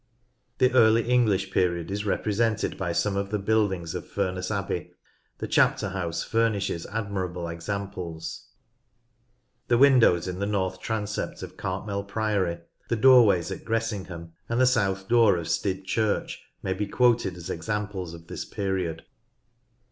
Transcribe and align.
The 0.57 0.71
Early 0.71 1.07
English 1.07 1.51
period 1.51 1.91
is 1.91 2.07
represented 2.07 2.75
by 2.75 2.91
some 2.91 3.15
of 3.15 3.29
the 3.29 3.37
buildings 3.37 3.93
of 3.93 4.07
Furness 4.07 4.49
Abbey: 4.49 4.93
the 5.37 5.47
Chapter 5.47 5.89
House 5.89 6.23
furnishes 6.23 6.87
admirable 6.87 7.47
examples. 7.47 8.47
The 9.67 9.77
windows 9.77 10.27
in 10.27 10.39
the 10.39 10.47
north 10.47 10.79
transept 10.81 11.43
of 11.43 11.55
Cartmel 11.55 12.05
Priory, 12.05 12.61
the 12.89 12.95
doorway 12.95 13.41
at 13.41 13.63
Gressing 13.63 14.07
ham, 14.07 14.33
and 14.49 14.59
the 14.59 14.65
south 14.65 15.07
door 15.07 15.37
of 15.37 15.45
Styd 15.45 15.85
Church 15.85 16.41
may 16.63 16.73
be 16.73 16.87
quoted 16.87 17.37
as 17.37 17.51
examples 17.51 18.15
of 18.15 18.25
this 18.25 18.43
period. 18.43 19.03